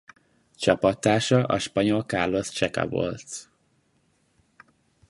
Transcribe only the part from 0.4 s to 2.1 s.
Csapattársa a spanyol